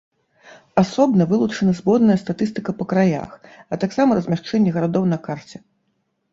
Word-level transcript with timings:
Асобна 0.83 1.27
вылучана 1.33 1.73
зборная 1.81 2.17
статыстыка 2.23 2.71
па 2.81 2.89
краях, 2.95 3.29
а 3.71 3.81
таксама 3.87 4.11
размяшчэнне 4.23 4.71
гарадоў 4.81 5.03
на 5.15 5.25
карце. 5.31 5.57